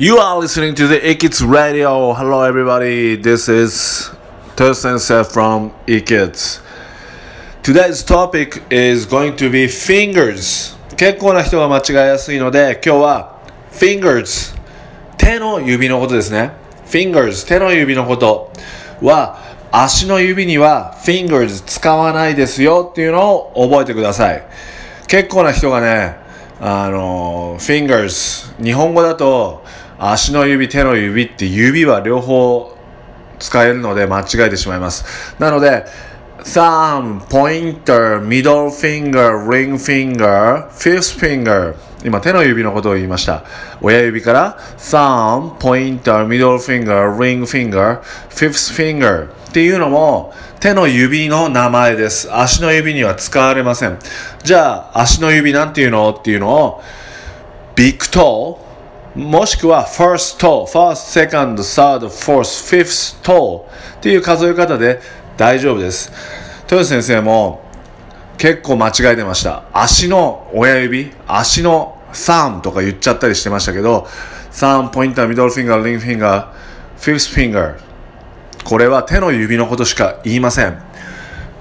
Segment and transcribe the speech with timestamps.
[0.00, 2.12] You are listening to the Ikids Radio.
[2.12, 3.16] Hello, everybody.
[3.16, 4.08] This is
[4.54, 6.60] Ter Sensei from Ikids.
[7.64, 10.76] Today's topic is going to be fingers.
[10.96, 13.40] 結構な人が間違えやすいので、今日は
[13.72, 14.56] fingers
[15.16, 16.52] 手の指のことですね。
[16.86, 18.52] fingers 手の指のこと
[19.02, 19.40] は
[19.72, 24.46] 足の指には fingers 使わないですよっていうのを覚えてください。
[25.08, 26.14] 結構な人がね、
[26.60, 29.64] あの、fingers 日本語だと
[29.98, 32.76] 足の指、手の指って指は両方
[33.38, 35.04] 使えるので間違えてしまいます。
[35.38, 35.84] なので、
[36.44, 41.74] thumb, pointer, middle finger, ring finger, fifth finger
[42.04, 43.42] 今手の指のことを言いました。
[43.80, 52.32] 親指から thumb, pointer, middle finger, ring finger, fifth finger っていうのも手の指の名前です。
[52.32, 53.98] 足の指には使われません。
[54.44, 56.10] じゃあ足の指なんていうの？
[56.10, 56.82] っていうのを
[57.74, 58.67] ビッグト
[59.18, 63.62] もしくは first toe, first, second, third, fourth, fifth toe
[63.96, 65.00] っていう数え方で
[65.36, 66.12] 大丈夫です。
[66.70, 67.60] 豊先生も
[68.36, 69.64] 結構間違えてました。
[69.72, 74.06] 足の親指、足のサーンとか言っちゃったりしてましたけど、
[74.52, 77.78] サン、ポインター、ミドルフィンガー、リングフィンガー、フィフスフィンガー。
[78.62, 80.80] これは手の指のことしか言いません。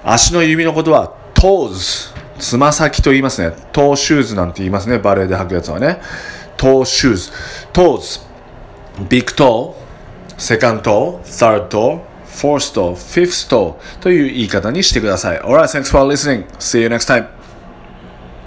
[0.04, 3.56] 足の指のことは toes、つま先と言いますね。
[3.72, 5.00] トーシューズなんて言いますね。
[5.00, 6.00] バレエで履くやつはね。
[6.58, 7.32] Toe shoes,
[7.72, 8.20] toes,
[9.08, 9.76] big toe,
[10.38, 15.40] second toe, third toe, fourth toe, fifth toe という言い方にしてください。
[15.40, 16.46] Alright, thanks for listening.
[16.60, 17.37] See you next time.